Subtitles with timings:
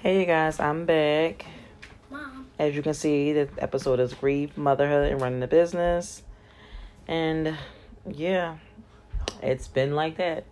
[0.00, 1.44] Hey you guys, I'm back.
[2.08, 2.46] Mom.
[2.56, 6.22] As you can see, the episode is grief, motherhood, and running the business.
[7.08, 7.56] And
[8.08, 8.58] yeah,
[9.42, 10.44] it's been like that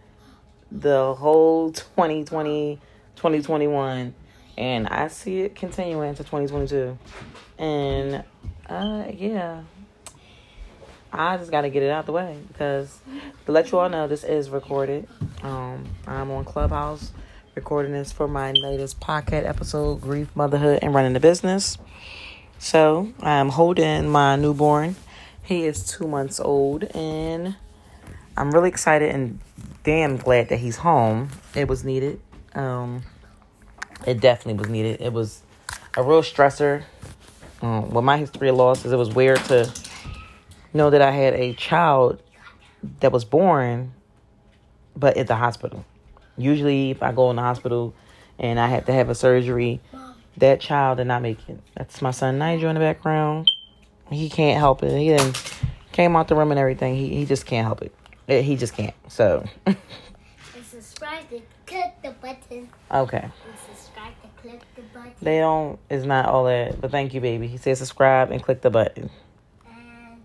[0.72, 2.80] the whole 2020,
[3.14, 4.16] 2021.
[4.58, 6.98] And I see it continuing into 2022.
[7.56, 8.24] And
[8.68, 9.62] uh, yeah,
[11.12, 12.98] I just got to get it out the way because
[13.44, 15.06] to let you all know, this is recorded.
[15.44, 17.12] Um, I'm on Clubhouse
[17.56, 21.78] recording this for my latest podcast episode Grief, Motherhood, and Running the Business.
[22.58, 24.94] So I'm holding my newborn.
[25.42, 27.56] He is two months old, and
[28.36, 29.40] I'm really excited and
[29.84, 31.30] damn glad that he's home.
[31.54, 32.20] It was needed.
[32.54, 33.04] Um,
[34.06, 35.00] it definitely was needed.
[35.00, 35.40] It was
[35.96, 36.82] a real stressor.
[37.62, 39.72] Um, with my history of losses, it was weird to
[40.74, 42.22] know that I had a child
[43.00, 43.94] that was born,
[44.94, 45.86] but at the hospital.
[46.38, 47.94] Usually, if I go in the hospital
[48.38, 49.80] and I have to have a surgery,
[50.36, 51.58] that child did not make it.
[51.76, 53.50] That's my son Nigel in the background.
[54.10, 54.96] He can't help it.
[54.96, 55.32] He then
[55.92, 56.94] came out the room and everything.
[56.94, 58.42] He he just can't help it.
[58.44, 58.94] He just can't.
[59.08, 59.76] So And
[60.64, 62.68] subscribe and click the button.
[62.90, 63.18] okay.
[63.22, 63.32] And
[63.74, 65.12] subscribe and click the button.
[65.22, 65.78] They don't.
[65.88, 66.80] It's not all that.
[66.80, 67.46] But thank you, baby.
[67.48, 69.10] He said subscribe and click the button.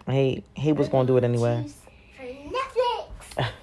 [0.07, 1.65] And He he was gonna do it anyway.
[2.17, 3.49] For Netflix.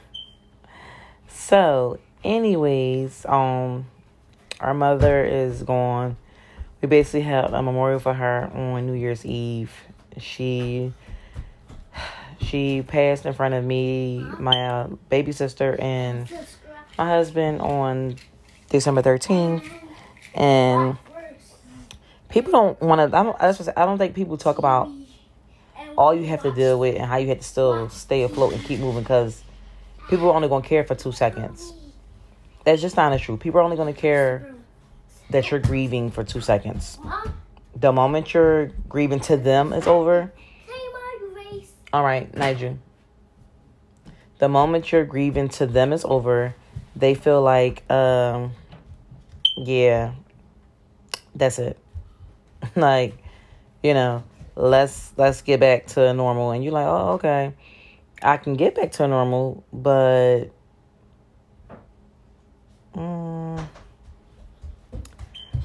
[1.29, 3.87] So, anyways, um,
[4.61, 6.17] our mother is gone.
[6.81, 9.73] We basically had a memorial for her on New Year's Eve.
[10.19, 10.93] She
[12.41, 16.31] she passed in front of me, my uh, baby sister, and
[16.97, 18.17] my husband on
[18.69, 19.69] December thirteenth.
[20.35, 20.97] And
[22.29, 23.17] people don't want to.
[23.17, 23.77] I don't.
[23.77, 24.89] I don't think people talk about
[25.97, 28.63] all you have to deal with and how you have to still stay afloat and
[28.63, 29.43] keep moving because
[30.09, 31.73] people are only to care for two seconds.
[32.69, 33.39] That's just not true.
[33.39, 34.55] People are only going to care
[35.31, 36.99] that you're grieving for two seconds.
[37.75, 40.31] The moment you're grieving to them is over.
[40.67, 41.73] say my grace.
[41.95, 42.79] All right, Nigel.
[44.39, 46.55] The moment you're grieving to them is over.
[46.95, 48.53] They feel like, um,
[49.57, 50.13] yeah,
[51.35, 51.79] that's it.
[52.77, 53.17] like,
[53.83, 54.25] you know,
[54.57, 56.51] let's let's get back to normal.
[56.51, 57.55] And you're like, oh, okay,
[58.23, 60.51] I can get back to normal, but,
[62.99, 63.65] mm,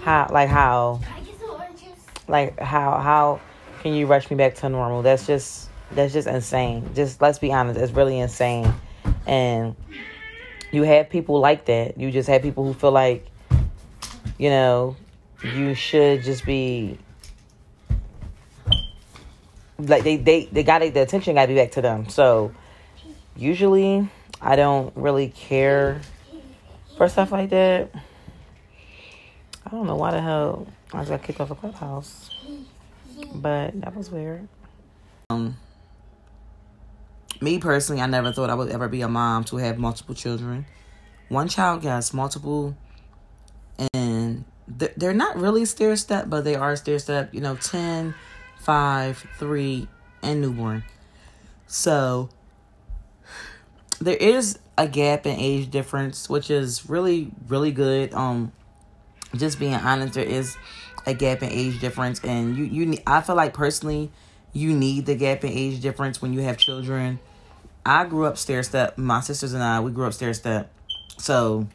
[0.01, 0.27] how?
[0.31, 0.99] Like how?
[2.27, 3.41] Like how how
[3.81, 5.01] can you rush me back to normal?
[5.01, 6.89] That's just that's just insane.
[6.95, 8.73] Just let's be honest it's really insane.
[9.25, 9.75] And
[10.71, 11.97] you have people like that.
[11.99, 13.27] You just have people who feel like
[14.37, 14.95] you know
[15.55, 16.97] you should just be
[19.79, 22.07] like they they they got the attention got to be back to them.
[22.09, 22.53] So
[23.35, 24.07] usually
[24.41, 25.99] i don't really care
[27.03, 27.89] for stuff like that
[29.65, 32.33] i don't know why the hell i got kicked off a clubhouse
[33.33, 34.47] but that was weird.
[35.29, 35.57] Um,
[37.41, 40.65] me personally, I never thought I would ever be a mom to have multiple children.
[41.29, 42.75] One child, yes, multiple,
[43.93, 44.45] and
[44.79, 47.33] th- they're not really stair step, but they are stair step.
[47.33, 48.13] You know, 10,
[48.59, 49.87] 5, 3,
[50.21, 50.83] and newborn.
[51.65, 52.29] So
[53.99, 58.13] there is a gap in age difference, which is really, really good.
[58.13, 58.51] Um,
[59.35, 60.55] just being honest, there is
[61.05, 64.11] a gap in age difference, and you you I feel like personally,
[64.51, 67.19] you need the gap in age difference when you have children.
[67.85, 68.97] I grew up stair step.
[68.97, 70.71] My sisters and I we grew up stair step,
[71.17, 71.67] so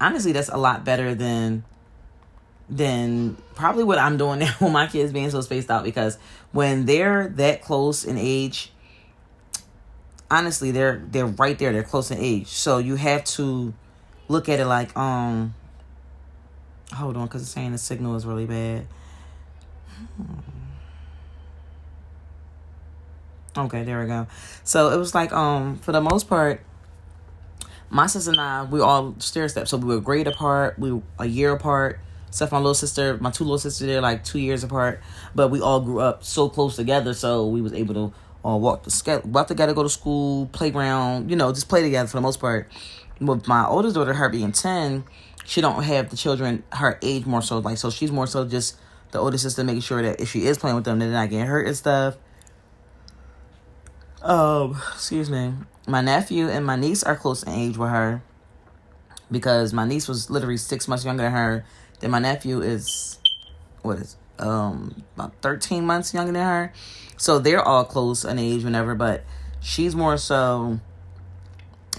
[0.00, 1.64] honestly, that's a lot better than
[2.68, 5.84] than probably what I'm doing now with my kids being so spaced out.
[5.84, 6.18] Because
[6.52, 8.72] when they're that close in age,
[10.30, 11.72] honestly, they're they're right there.
[11.72, 13.74] They're close in age, so you have to
[14.28, 15.54] look at it like um
[16.94, 18.86] Hold on, because it's saying the signal is really bad.
[20.16, 20.34] Hmm.
[23.56, 24.26] Okay, there we go.
[24.64, 26.60] So it was like, um, for the most part,
[27.88, 29.68] my sister and I, we all stair step.
[29.68, 32.00] So we were grade apart, we a year apart.
[32.28, 35.00] Except my little sister, my two little sisters, they're like two years apart.
[35.36, 38.12] But we all grew up so close together, so we was able to
[38.44, 42.18] all walk the walk together, go to school, playground, you know, just play together for
[42.18, 42.70] the most part.
[43.20, 45.04] With my oldest daughter, her being ten,
[45.44, 48.78] she don't have the children her age more so like so she's more so just
[49.12, 51.46] the older sister making sure that if she is playing with them they're not getting
[51.46, 52.16] hurt and stuff.
[54.22, 55.54] Um excuse me.
[55.86, 58.22] My nephew and my niece are close in age with her
[59.30, 61.64] because my niece was literally six months younger than her.
[62.00, 63.18] Then my nephew is
[63.82, 66.72] what is um about 13 months younger than her
[67.16, 69.24] so they're all close in age whenever but
[69.60, 70.78] she's more so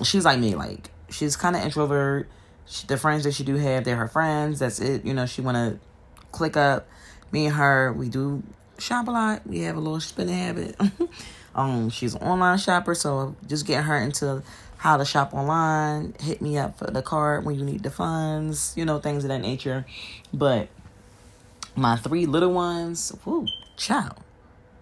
[0.03, 2.27] she's like me like she's kind of introvert
[2.67, 4.59] she, the friends that she do have, they're her friends.
[4.59, 5.05] That's it.
[5.05, 5.79] You know, she want to
[6.31, 6.87] click up.
[7.31, 8.43] Me and her, we do
[8.77, 9.45] shop a lot.
[9.45, 10.75] We have a little spending habit.
[11.55, 14.43] um, she's an online shopper, so just get her into
[14.77, 16.15] how to shop online.
[16.19, 18.73] Hit me up for the card when you need the funds.
[18.75, 19.85] You know, things of that nature.
[20.33, 20.69] But
[21.75, 23.47] my three little ones, whoo,
[23.77, 24.15] child.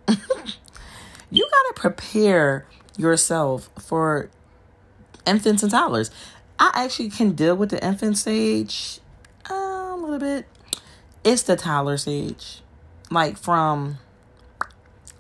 [1.32, 2.66] you gotta prepare
[2.98, 4.30] yourself for
[5.26, 6.12] infants and toddlers.
[6.60, 9.00] I actually can deal with the infant stage
[9.50, 10.46] uh, a little bit.
[11.24, 12.62] It's the toddler stage,
[13.10, 13.98] like from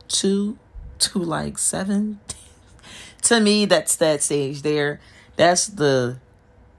[0.07, 0.57] two
[0.99, 2.19] to like seven.
[3.23, 4.99] to me, that's that stage there.
[5.35, 6.17] That's the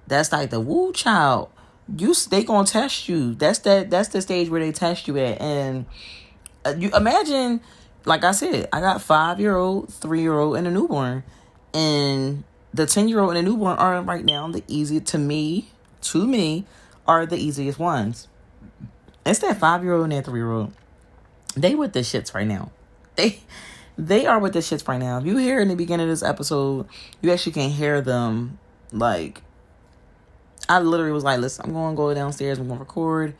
[0.06, 1.50] that's like the woo child.
[1.96, 3.34] You they gonna test you.
[3.34, 3.90] That's that.
[3.90, 5.40] That's the stage where they test you at.
[5.40, 5.86] And
[6.64, 7.60] uh, you imagine,
[8.04, 11.24] like I said, I got five year old, three year old, and a newborn,
[11.72, 15.68] and the 10 year old and the newborn are right now the easiest to me,
[16.02, 16.64] to me,
[17.06, 18.28] are the easiest ones.
[19.24, 20.72] It's that five year old and that three year old.
[21.56, 22.70] They with the shits right now.
[23.16, 23.40] They
[23.96, 25.18] they are with the shits right now.
[25.18, 26.88] If you hear in the beginning of this episode,
[27.22, 28.58] you actually can hear them
[28.90, 29.40] like
[30.68, 33.36] I literally was like, listen, I'm gonna go downstairs, I'm gonna record.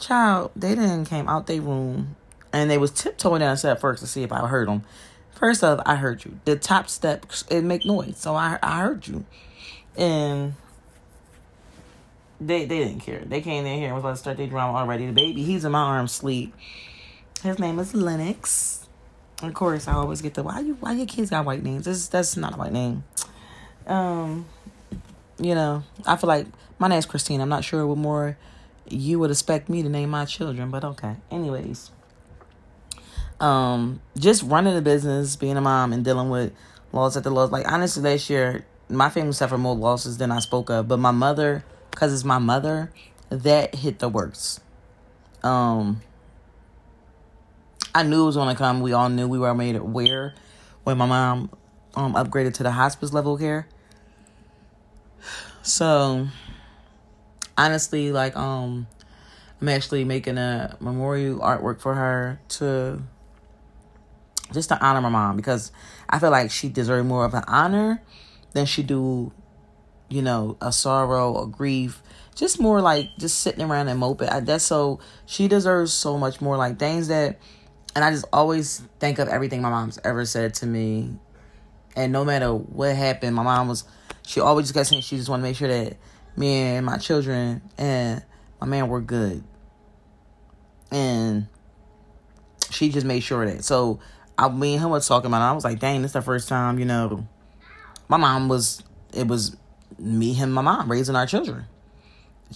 [0.00, 2.16] Child, they then came out their room
[2.54, 4.84] and they was tiptoeing downstairs first to see if I heard them.
[5.32, 6.38] First off, I heard you.
[6.44, 9.24] The top step it make noise, so I I heard you,
[9.96, 10.54] and
[12.40, 13.22] they they didn't care.
[13.26, 15.06] They came in here and was to start their drama already.
[15.06, 16.54] The baby, he's in my arms, sleep.
[17.42, 18.86] His name is Lennox.
[19.42, 21.86] Of course, I always get the why you why your kids got white names.
[21.86, 23.02] This that's not a white name.
[23.88, 24.46] Um,
[25.38, 26.46] you know, I feel like
[26.78, 27.40] my name's Christine.
[27.40, 28.38] I'm not sure what more
[28.88, 31.16] you would expect me to name my children, but okay.
[31.32, 31.90] Anyways,
[33.40, 36.52] um, just running a business, being a mom, and dealing with
[36.92, 37.50] loss at the loss.
[37.50, 41.10] Like honestly, last year my family suffered more losses than I spoke of, but my
[41.10, 42.92] mother, because it's my mother,
[43.30, 44.60] that hit the worst.
[45.42, 46.02] Um,
[47.94, 48.80] I knew it was gonna come.
[48.80, 50.34] We all knew we were made aware
[50.84, 51.50] when my mom
[51.94, 53.68] um upgraded to the hospice level care.
[55.62, 56.28] So
[57.56, 58.86] honestly, like um,
[59.60, 63.02] I'm actually making a memorial artwork for her to
[64.52, 65.72] just to honor my mom because
[66.08, 68.02] I feel like she deserved more of an honor
[68.52, 69.32] than she do,
[70.08, 72.02] you know, a sorrow or grief.
[72.34, 74.28] Just more like just sitting around and moping.
[74.28, 77.38] I, that's so she deserves so much more like things that,
[77.94, 81.16] and I just always think of everything my mom's ever said to me,
[81.94, 83.84] and no matter what happened, my mom was
[84.26, 85.96] she always just got saying she just want to make sure that
[86.36, 88.24] me and my children and
[88.60, 89.44] my man were good,
[90.90, 91.46] and
[92.70, 94.00] she just made sure that so
[94.36, 95.50] I mean, him was talking about it.
[95.50, 97.26] I was like, dang, this is the first time, you know,
[98.08, 98.82] my mom was
[99.12, 99.56] it was
[99.98, 101.66] me, him, my mom raising our children.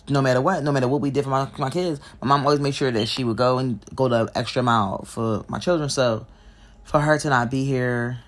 [0.09, 2.61] No matter what, no matter what we did for my my kids, my mom always
[2.61, 5.89] made sure that she would go and go the extra mile for my children.
[5.89, 6.27] So
[6.85, 8.19] for her to not be here,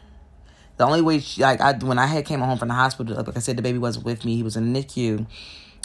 [0.77, 3.37] the only way she, like I when I had came home from the hospital, like
[3.37, 4.37] I said, the baby wasn't with me.
[4.37, 5.27] He was in NICU.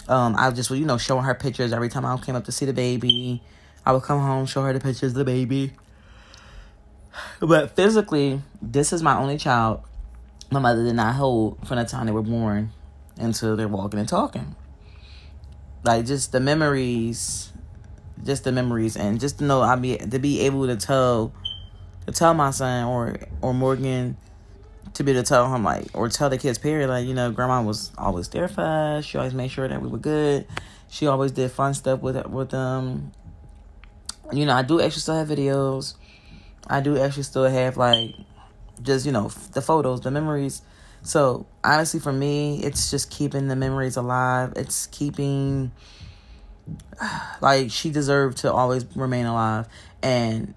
[0.08, 2.52] Um, I was just you know showing her pictures every time I came up to
[2.52, 3.42] see the baby.
[3.84, 5.72] I would come home, show her the pictures of the baby.
[7.40, 9.82] But physically, this is my only child
[10.50, 12.70] my mother did not hold from the time they were born
[13.18, 14.54] until they're walking and talking.
[15.84, 17.52] Like just the memories,
[18.24, 21.32] just the memories, and just to know I be to be able to tell,
[22.06, 24.16] to tell my son or or Morgan,
[24.94, 27.30] to be able to tell him like or tell the kids period like you know
[27.30, 29.04] grandma was always there for us.
[29.04, 30.46] She always made sure that we were good.
[30.88, 33.12] She always did fun stuff with with them.
[34.32, 35.94] You know I do still have videos
[36.68, 38.14] I do actually still have like
[38.82, 40.62] just you know the photos, the memories.
[41.02, 44.52] So honestly, for me, it's just keeping the memories alive.
[44.56, 45.72] It's keeping
[47.40, 49.68] like she deserved to always remain alive,
[50.02, 50.54] and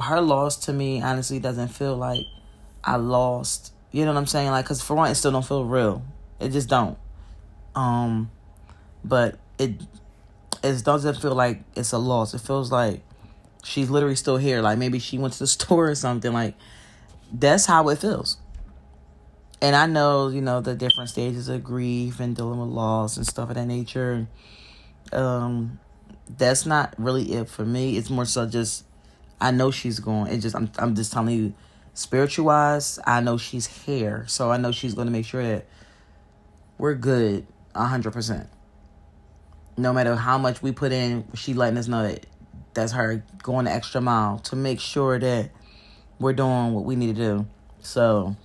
[0.00, 2.24] her loss to me honestly doesn't feel like
[2.84, 3.72] I lost.
[3.90, 4.50] You know what I'm saying?
[4.50, 6.02] Like, cause for one, it still don't feel real.
[6.40, 6.98] It just don't.
[7.74, 8.30] Um,
[9.02, 9.80] but it
[10.62, 12.34] it doesn't feel like it's a loss.
[12.34, 13.02] It feels like
[13.64, 14.60] she's literally still here.
[14.60, 16.32] Like maybe she went to the store or something.
[16.32, 16.54] Like
[17.32, 18.38] that's how it feels.
[19.60, 23.26] And I know, you know, the different stages of grief and dealing with loss and
[23.26, 24.28] stuff of that nature.
[25.12, 25.80] Um,
[26.36, 27.96] that's not really it for me.
[27.96, 28.84] It's more so just
[29.40, 30.32] I know she's going.
[30.32, 31.54] It just I'm I'm just telling you,
[31.94, 34.24] spiritual wise, I know she's here.
[34.28, 35.66] So I know she's gonna make sure that
[36.76, 38.48] we're good hundred percent.
[39.76, 42.26] No matter how much we put in, she letting us know that
[42.78, 45.50] that's her going the extra mile to make sure that
[46.18, 47.46] we're doing what we need to do.
[47.80, 48.36] So,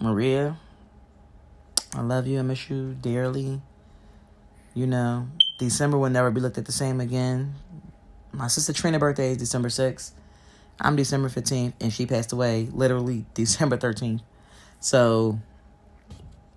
[0.00, 0.58] Maria,
[1.94, 2.38] I love you.
[2.38, 3.60] I miss you dearly.
[4.74, 7.54] You know, December will never be looked at the same again.
[8.32, 10.10] My sister Trina' birthday is December 6th.
[10.80, 14.20] I'm December 15th, and she passed away literally December 13th.
[14.80, 15.38] So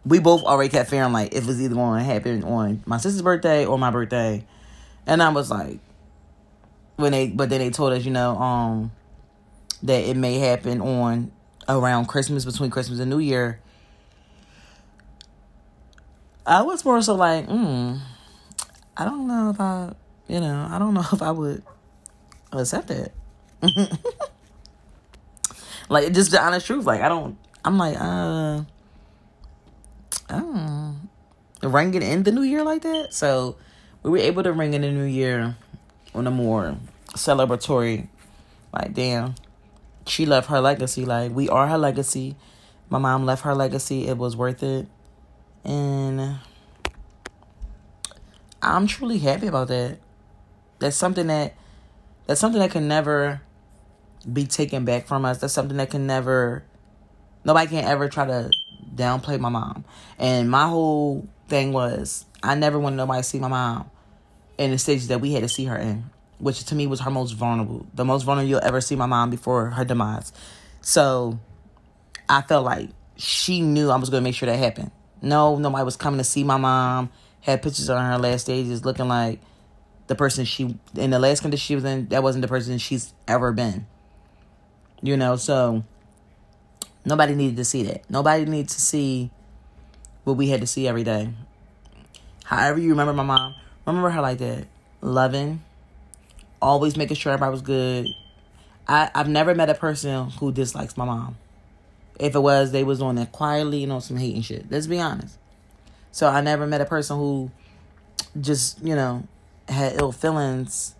[0.05, 3.21] we both already kept feeling like it was either going to happen on my sister's
[3.21, 4.43] birthday or my birthday.
[5.07, 5.79] And I was like,
[6.97, 8.91] when they, but then they told us, you know, um,
[9.83, 11.31] that it may happen on
[11.69, 13.61] around Christmas, between Christmas and New Year.
[16.45, 17.95] I was more so like, hmm,
[18.97, 19.93] I don't know if I,
[20.27, 21.63] you know, I don't know if I would
[22.51, 23.13] accept it.
[25.89, 26.85] like, just the honest truth.
[26.85, 28.63] Like, I don't, I'm like, uh,
[30.31, 30.95] oh,
[31.63, 33.13] ring it in the new year like that.
[33.13, 33.55] So
[34.07, 35.57] we were able to ring in the new year
[36.15, 36.77] on a more
[37.09, 38.07] celebratory,
[38.71, 39.35] like, damn,
[40.05, 41.03] she left her legacy.
[41.03, 42.37] Like, we are her legacy.
[42.89, 44.07] My mom left her legacy.
[44.07, 44.87] It was worth it.
[45.65, 46.39] And
[48.61, 49.97] I'm truly happy about that.
[50.79, 51.55] That's something that
[52.27, 53.41] that's something that can never
[54.31, 55.39] be taken back from us.
[55.39, 56.63] That's something that can never
[57.43, 58.51] nobody can ever try to
[58.95, 59.83] downplay my mom.
[60.17, 63.89] And my whole thing was I never wanted nobody to see my mom
[64.57, 66.09] in the stage that we had to see her in,
[66.39, 67.85] which to me was her most vulnerable.
[67.93, 70.33] The most vulnerable you'll ever see my mom before her demise.
[70.81, 71.39] So
[72.29, 74.91] I felt like she knew I was gonna make sure that happened.
[75.21, 77.09] No, nobody was coming to see my mom.
[77.41, 79.39] Had pictures on her last stages looking like
[80.07, 82.07] the person she in the last condition she was in.
[82.09, 83.85] That wasn't the person she's ever been.
[85.01, 85.83] You know, so
[87.05, 88.09] nobody needed to see that.
[88.09, 89.31] Nobody needed to see
[90.23, 91.29] what we had to see every day.
[92.43, 93.55] However, you remember my mom,
[93.91, 94.67] remember her like that,
[95.01, 95.63] loving,
[96.61, 98.07] always making sure everybody was good.
[98.87, 101.37] I I've never met a person who dislikes my mom.
[102.19, 104.65] If it was, they was on that quietly, you know, some hate and shit.
[104.69, 105.37] Let's be honest.
[106.11, 107.51] So I never met a person who
[108.39, 109.27] just, you know,
[109.69, 110.95] had ill feelings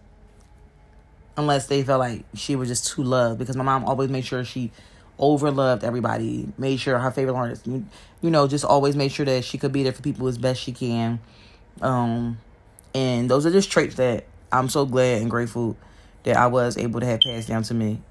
[1.36, 4.44] unless they felt like she was just too loved because my mom always made sure
[4.44, 4.72] she
[5.20, 7.86] overloved everybody, made sure her favorite artist, you
[8.22, 10.72] know, just always made sure that she could be there for people as best she
[10.72, 11.20] can.
[11.82, 12.38] Um,
[12.98, 15.78] and those are just traits that I'm so glad and grateful
[16.24, 18.02] that I was able to have passed down to me.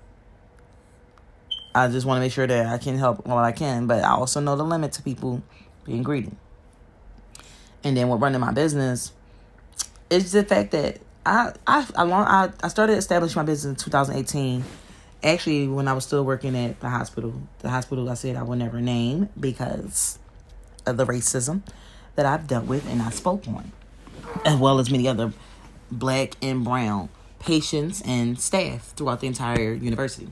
[1.75, 4.11] I just want to make sure that I can help while I can, but I
[4.11, 5.43] also know the limit to people
[5.85, 6.31] being greedy.
[7.83, 9.13] And then with running my business,
[10.09, 14.65] it's the fact that I I I I, I started establishing my business in 2018.
[15.25, 18.61] Actually, when I was still working at the hospital, the hospital I said I would
[18.61, 20.21] never name because
[20.87, 21.63] of the racism
[22.15, 23.73] that I've dealt with and I spoke on,
[24.45, 25.33] as well as many other
[25.91, 30.29] black and brown patients and staff throughout the entire university.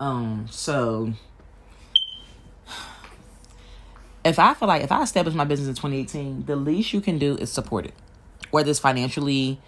[0.00, 1.12] Um, so
[4.24, 7.18] if I feel like if I establish my business in 2018, the least you can
[7.18, 7.94] do is support it,
[8.50, 9.60] whether it's financially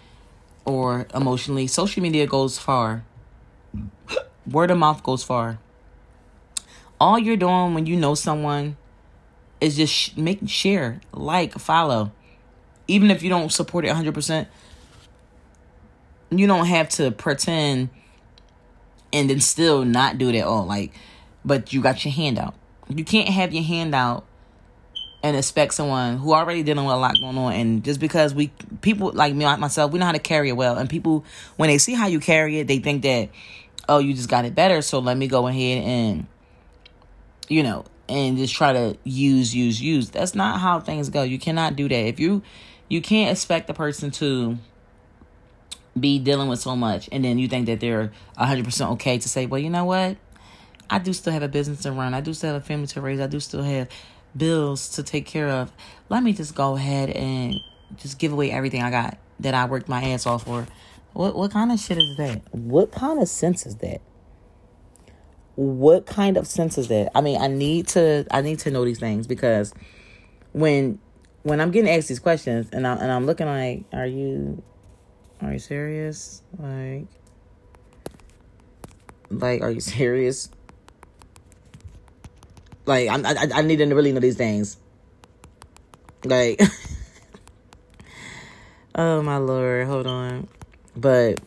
[0.65, 1.65] or emotionally.
[1.67, 3.03] Social media goes far.
[4.45, 5.59] Word of mouth goes far.
[6.99, 8.75] All you're doing when you know someone
[9.61, 12.11] is just sh- make share, like, follow.
[12.89, 14.47] Even if you don't support it 100%,
[16.31, 17.89] you don't have to pretend
[19.11, 20.65] and then still not do it at all.
[20.65, 20.93] Like,
[21.43, 22.55] but you got your hand out.
[22.87, 24.25] You can't have your hand out
[25.21, 27.53] and expect someone who already dealing with a lot going on.
[27.53, 30.77] And just because we people like me myself we know how to carry it well.
[30.77, 31.25] And people
[31.57, 33.29] when they see how you carry it they think that
[33.87, 34.81] oh you just got it better.
[34.81, 36.27] So let me go ahead and
[37.47, 40.09] you know and just try to use use use.
[40.09, 41.23] That's not how things go.
[41.23, 42.07] You cannot do that.
[42.07, 42.41] If you
[42.89, 44.57] you can't expect the person to
[45.99, 49.45] be dealing with so much and then you think that they're 100% okay to say
[49.45, 50.17] well you know what?
[50.89, 52.13] I do still have a business to run.
[52.13, 53.19] I do still have a family to raise.
[53.19, 53.89] I do still have
[54.35, 55.71] bills to take care of.
[56.09, 57.55] Let me just go ahead and
[57.97, 60.67] just give away everything i got that i worked my ass off for.
[61.13, 62.41] What what kind of shit is that?
[62.53, 64.01] What kind of sense is that?
[65.55, 67.11] What kind of sense is that?
[67.15, 69.73] I mean i need to i need to know these things because
[70.53, 70.99] when
[71.43, 74.61] when i'm getting asked these questions and, I, and i'm looking like are you
[75.41, 76.41] are you serious?
[76.57, 77.05] Like,
[79.29, 80.49] like, are you serious?
[82.85, 84.77] Like, I'm, I, I need to really know these things.
[86.25, 86.61] Like,
[88.95, 90.49] oh my lord, hold on.
[90.97, 91.39] But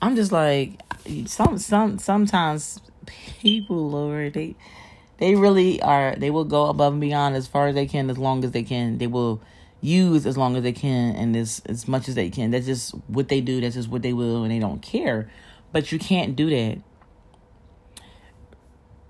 [0.00, 0.80] I'm just like,
[1.26, 4.56] some, some, sometimes people, Lord, they,
[5.22, 6.16] they really are.
[6.16, 8.64] They will go above and beyond as far as they can, as long as they
[8.64, 8.98] can.
[8.98, 9.40] They will
[9.80, 12.50] use as long as they can and as as much as they can.
[12.50, 13.60] That's just what they do.
[13.60, 15.30] That's just what they will, and they don't care.
[15.70, 16.82] But you can't do that.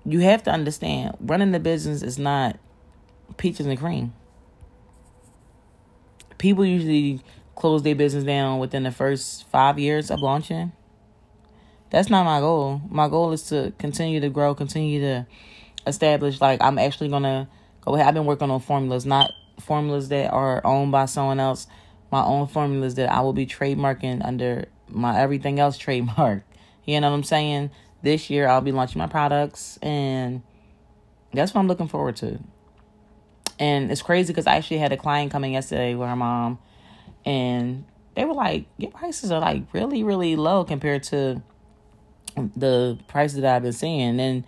[0.05, 2.59] you have to understand running the business is not
[3.37, 4.13] peaches and cream.
[6.37, 7.21] People usually
[7.55, 10.73] close their business down within the first five years of launching.
[11.89, 12.81] That's not my goal.
[12.89, 15.25] My goal is to continue to grow, continue to
[15.87, 16.41] establish.
[16.41, 17.47] Like I'm actually gonna
[17.81, 18.07] go ahead.
[18.07, 21.67] I've been working on formulas, not formulas that are owned by someone else.
[22.11, 26.43] My own formulas that I will be trademarking under my everything else trademark.
[26.85, 27.71] You know what I'm saying?
[28.01, 30.41] This year I'll be launching my products, and
[31.33, 32.39] that's what I'm looking forward to.
[33.59, 36.59] And it's crazy because I actually had a client coming yesterday with her mom,
[37.25, 37.85] and
[38.15, 41.41] they were like, "Your prices are like really, really low compared to
[42.35, 44.45] the prices that I've been seeing." And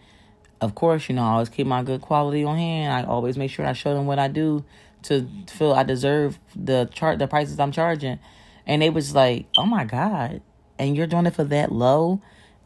[0.61, 2.93] of course, you know, I always keep my good quality on hand.
[2.93, 4.63] I always make sure I show them what I do
[5.03, 8.19] to feel I deserve the chart, the prices I'm charging.
[8.65, 10.41] And they was like, "Oh my god!"
[10.79, 12.21] And you're doing it for that low.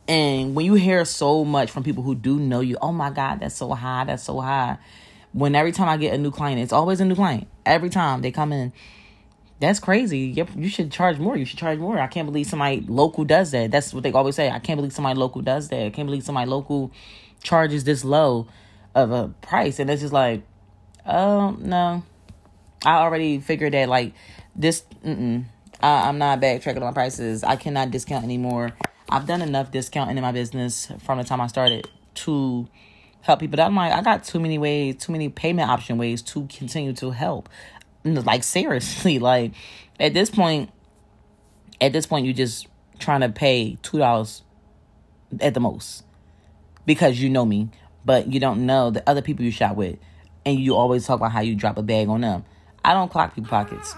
[0.08, 3.42] And when you hear so much from people who do know you, oh my God,
[3.42, 4.78] that's so high, that's so high.
[5.34, 7.48] When every time I get a new client, it's always a new client.
[7.64, 8.74] Every time they come in,
[9.60, 10.20] that's crazy.
[10.36, 11.38] Yep, You should charge more.
[11.38, 12.00] You should charge more.
[12.00, 13.72] I can't believe somebody local does that.
[13.72, 14.50] That's what they always say.
[14.50, 15.86] I can't believe somebody local does that.
[15.86, 16.92] I can't believe somebody local
[17.44, 18.48] charges this low
[18.96, 19.80] of a price.
[19.80, 20.44] And it's just like,
[21.06, 22.04] oh, no.
[22.86, 24.14] I already figured that, like,
[24.56, 24.84] this.
[25.06, 25.44] I,
[25.82, 27.44] I'm not backtracking on my prices.
[27.44, 28.72] I cannot discount anymore.
[29.10, 32.68] I've done enough discounting in my business from the time I started to
[33.22, 33.60] help people.
[33.60, 37.12] I'm like, I got too many ways, too many payment option ways to continue to
[37.12, 37.50] help.
[38.04, 39.54] Like seriously, like
[40.00, 40.70] at this point,
[41.82, 42.68] at this point, you're just
[43.00, 44.44] trying to pay two dollars
[45.40, 46.04] at the most
[46.90, 47.70] because you know me,
[48.04, 50.00] but you don't know the other people you shop with,
[50.44, 52.44] and you always talk about how you drop a bag on them.
[52.84, 53.94] I don't clock people pockets,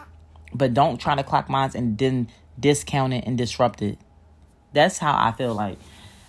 [0.54, 2.28] but don't try to clock mine and then
[2.60, 3.98] discount it and disrupt it.
[4.74, 5.78] That's how I feel like.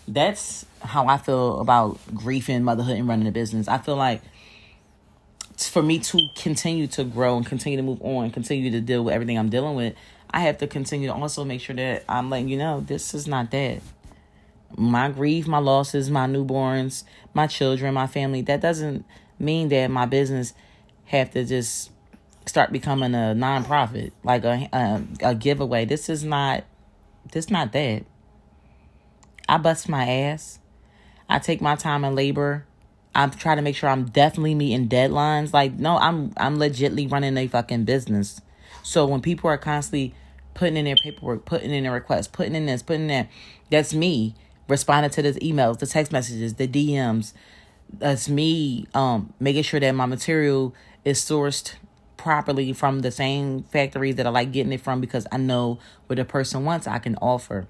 [0.07, 3.67] That's how I feel about grief and motherhood and running a business.
[3.67, 4.23] I feel like
[5.57, 9.15] for me to continue to grow and continue to move on, continue to deal with
[9.15, 9.97] everything I'm dealing with,
[10.31, 13.27] I have to continue to also make sure that I'm letting you know this is
[13.27, 13.83] not that.
[14.77, 17.05] My grief, my losses, my newborns,
[17.35, 19.05] my children, my family, that doesn't
[19.39, 20.55] mean that my business
[21.07, 21.91] have to just
[22.47, 25.85] start becoming a nonprofit, like a a, a giveaway.
[25.85, 26.65] This is not
[27.33, 28.05] this not that.
[29.49, 30.59] I bust my ass.
[31.29, 32.67] I take my time and labor.
[33.15, 35.53] I'm trying to make sure I'm definitely meeting deadlines.
[35.53, 38.41] Like, no, I'm I'm legitly running a fucking business.
[38.83, 40.15] So when people are constantly
[40.55, 43.29] putting in their paperwork, putting in their requests, putting in this, putting in that,
[43.71, 44.35] that's me
[44.69, 47.33] responding to the emails, the text messages, the DMs.
[47.93, 51.75] That's me um making sure that my material is sourced
[52.17, 56.19] properly from the same factories that I like getting it from because I know what
[56.19, 57.67] a person wants I can offer.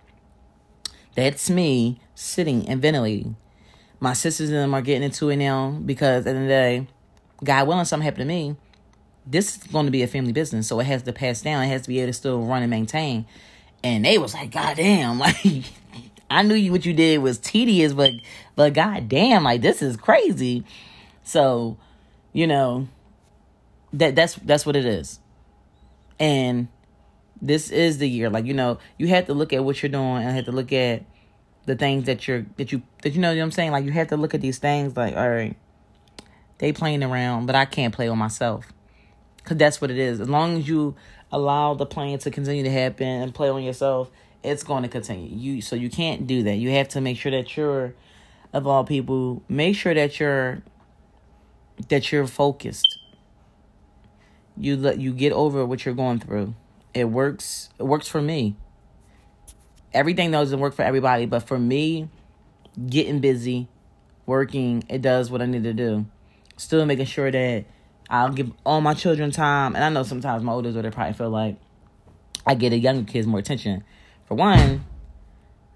[1.14, 3.36] That's me sitting and ventilating.
[3.98, 6.48] My sisters and them are getting into it now because at the end of the
[6.48, 6.86] day,
[7.44, 8.56] God willing, something happened to me.
[9.24, 11.62] This is going to be a family business, so it has to pass down.
[11.64, 13.26] It has to be able to still run and maintain.
[13.84, 15.64] And they was like, God damn, like
[16.32, 18.12] I knew you what you did was tedious, but
[18.56, 20.64] but god damn, like this is crazy.
[21.24, 21.76] So,
[22.32, 22.88] you know,
[23.92, 25.20] that that's that's what it is.
[26.18, 26.68] And
[27.40, 28.30] this is the year.
[28.30, 30.72] Like, you know, you have to look at what you're doing and have to look
[30.72, 31.04] at
[31.66, 33.72] the things that you're that you that you know what I'm saying?
[33.72, 35.56] Like you have to look at these things like, all right,
[36.58, 38.72] they playing around, but I can't play on myself.
[39.44, 40.20] Cause that's what it is.
[40.20, 40.94] As long as you
[41.32, 44.10] allow the playing to continue to happen and play on yourself,
[44.42, 45.28] it's going to continue.
[45.34, 46.56] You so you can't do that.
[46.56, 47.94] You have to make sure that you're
[48.52, 50.62] of all people, make sure that you're
[51.88, 52.98] that you're focused.
[54.56, 56.54] You let you get over what you're going through.
[56.92, 57.70] It works.
[57.78, 58.56] It works for me.
[59.94, 62.08] Everything doesn't work for everybody, but for me,
[62.86, 63.68] getting busy,
[64.26, 66.06] working, it does what I need to do.
[66.56, 67.64] Still making sure that
[68.08, 69.74] I'll give all my children time.
[69.74, 71.56] And I know sometimes my older they probably feel like
[72.46, 73.84] I get the younger kids more attention.
[74.32, 74.86] For one,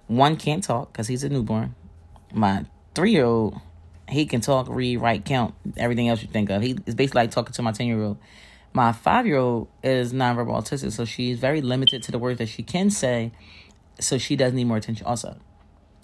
[0.06, 1.74] one can't talk because he's a newborn.
[2.32, 2.64] My
[2.94, 3.60] three year old,
[4.08, 6.62] he can talk, read, write, count, everything else you think of.
[6.62, 8.16] He is basically like talking to my 10 year old.
[8.72, 12.46] My five year old is nonverbal autistic, so she's very limited to the words that
[12.48, 13.30] she can say.
[14.00, 15.36] So she does need more attention also.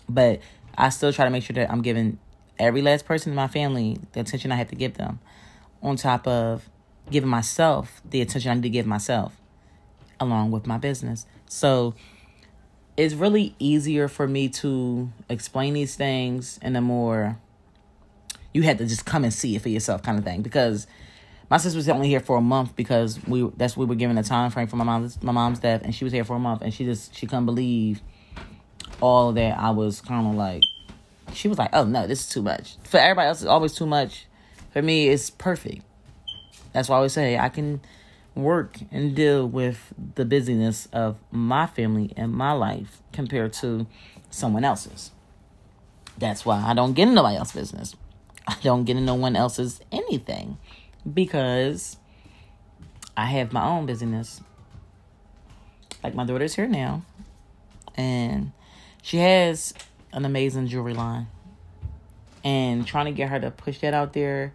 [0.06, 0.40] But
[0.76, 2.18] I still try to make sure that I'm giving
[2.58, 5.20] every last person in my family the attention I have to give them,
[5.82, 6.68] on top of
[7.10, 9.40] giving myself the attention I need to give myself,
[10.20, 11.24] along with my business.
[11.48, 11.94] So
[13.02, 17.36] it's really easier for me to explain these things in a more
[18.52, 20.86] you had to just come and see it for yourself kind of thing because
[21.50, 24.22] my sister was only here for a month because we that's we were given a
[24.22, 26.62] time frame for my mom's my mom's death, and she was here for a month,
[26.62, 28.00] and she just she couldn't believe
[29.00, 30.62] all that I was kind of like
[31.34, 33.84] she was like, "Oh no, this is too much." For everybody else, it's always too
[33.84, 34.26] much.
[34.70, 35.82] For me, it's perfect.
[36.72, 37.80] That's why I always say I can
[38.34, 43.86] work and deal with the busyness of my family and my life compared to
[44.30, 45.10] someone else's.
[46.18, 47.96] That's why I don't get in nobody else's business.
[48.46, 50.58] I don't get in no one else's anything
[51.12, 51.96] because
[53.16, 54.40] I have my own busyness.
[56.02, 57.02] Like my daughter's here now,
[57.94, 58.52] and
[59.02, 59.72] she has
[60.12, 61.28] an amazing jewelry line.
[62.44, 64.52] And trying to get her to push that out there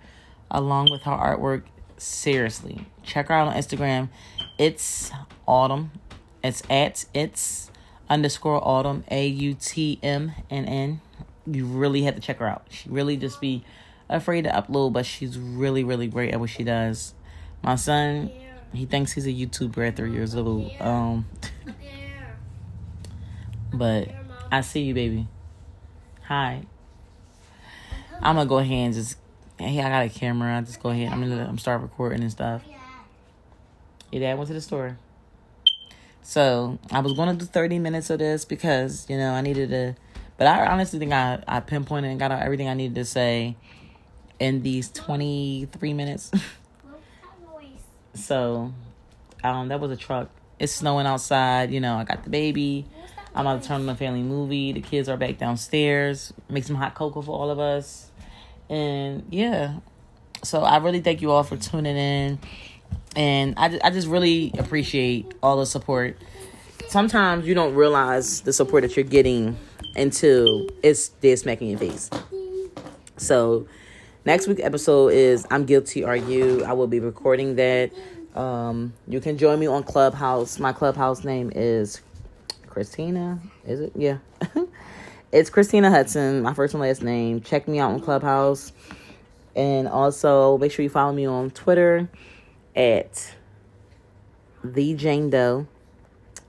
[0.52, 1.64] along with her artwork,
[1.98, 4.10] seriously, check her out on Instagram.
[4.58, 5.12] It's
[5.48, 5.92] autumn.
[6.44, 7.72] It's at it's
[8.10, 11.02] underscore autumn a u t m n n.
[11.46, 12.68] You really have to check her out.
[12.70, 13.64] She really just be
[14.10, 17.14] afraid to upload, but she's really really great at what she does.
[17.64, 18.32] My son,
[18.74, 20.72] he thinks he's a YouTuber at three years old.
[20.80, 21.26] Um,
[23.74, 24.10] but
[24.52, 25.28] I see you, baby.
[26.26, 26.64] Hi.
[28.22, 29.18] I'm gonna go ahead and just.
[29.60, 30.58] Hey, I got a camera.
[30.58, 31.12] I just go ahead.
[31.12, 31.48] I'm gonna.
[31.48, 32.64] I'm start recording and stuff.
[34.12, 35.00] Your dad went to the store.
[36.22, 39.96] So I was gonna do 30 minutes of this because you know I needed to,
[40.38, 43.56] but I honestly think I I pinpointed and got out everything I needed to say
[44.40, 46.32] in these 23 minutes.
[48.14, 48.72] so,
[49.44, 50.30] um, that was a truck.
[50.60, 51.72] It's snowing outside.
[51.72, 52.86] You know, I got the baby.
[53.34, 54.72] I'm about to turn on the family movie.
[54.72, 56.32] The kids are back downstairs.
[56.48, 58.07] Make some hot cocoa for all of us.
[58.70, 59.80] And yeah,
[60.44, 62.40] so I really thank you all for tuning in.
[63.16, 66.18] And I, I just really appreciate all the support.
[66.88, 69.58] Sometimes you don't realize the support that you're getting
[69.96, 72.10] until it's dead smacking your face.
[73.18, 73.68] So
[74.26, 76.64] next week episode is I'm Guilty Are You.
[76.64, 77.92] I will be recording that.
[78.36, 80.60] Um, you can join me on Clubhouse.
[80.60, 82.02] My Clubhouse name is
[82.68, 83.40] Christina.
[83.66, 83.94] Is it?
[83.96, 84.20] Yeah.
[85.38, 87.42] it's Christina Hudson, my first and last name.
[87.42, 88.74] Check me out on Clubhouse.
[89.56, 92.10] And also make sure you follow me on Twitter
[92.76, 93.36] at
[94.64, 95.68] the Jane Doe.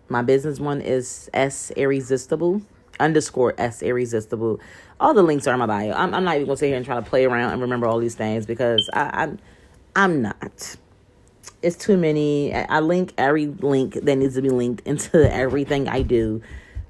[0.08, 2.62] My business one is S Irresistible
[2.98, 4.58] underscore S Irresistible.
[5.00, 5.92] All the links are in my bio.
[5.92, 7.98] I'm, I'm not even gonna sit here and try to play around and remember all
[7.98, 9.38] these things because I, I'm
[9.94, 10.76] I'm not
[11.62, 12.54] it's too many.
[12.54, 16.40] I link every link that needs to be linked into everything I do.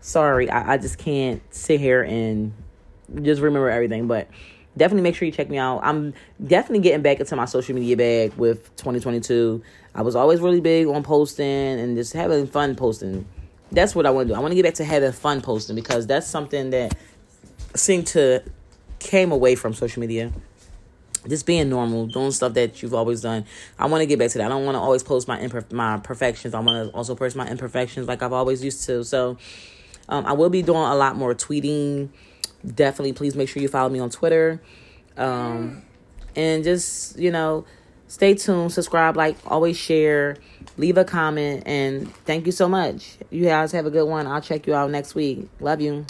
[0.01, 2.53] Sorry, I, I just can't sit here and
[3.23, 4.07] just remember everything.
[4.07, 4.29] But
[4.77, 5.81] definitely make sure you check me out.
[5.83, 9.63] I'm definitely getting back into my social media bag with 2022.
[9.95, 13.27] I was always really big on posting and just having fun posting.
[13.73, 14.39] That's what I want to do.
[14.39, 16.97] I want to get back to having fun posting because that's something that
[17.75, 18.43] seemed to
[18.99, 20.33] came away from social media
[21.29, 23.45] just being normal, doing stuff that you've always done.
[23.79, 24.47] I want to get back to that.
[24.47, 26.55] I don't want to always post my imper- my perfections.
[26.55, 29.05] I want to also post my imperfections like I've always used to.
[29.05, 29.37] So,
[30.09, 32.09] um, I will be doing a lot more tweeting.
[32.67, 34.61] Definitely, please make sure you follow me on Twitter,
[35.17, 35.83] um,
[36.35, 37.65] and just you know,
[38.09, 40.37] stay tuned, subscribe, like, always share,
[40.77, 43.19] leave a comment, and thank you so much.
[43.31, 44.27] You guys have a good one.
[44.27, 45.49] I'll check you out next week.
[45.61, 46.05] Love you.